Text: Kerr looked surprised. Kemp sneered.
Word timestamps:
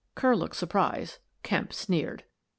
Kerr 0.15 0.33
looked 0.35 0.55
surprised. 0.55 1.19
Kemp 1.43 1.71
sneered. 1.73 2.23